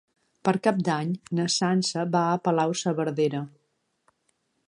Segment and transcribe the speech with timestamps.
[0.47, 3.45] Per Cap d'Any na Sança va a Palau-saverdera.